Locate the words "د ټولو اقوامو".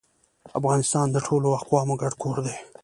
1.11-1.93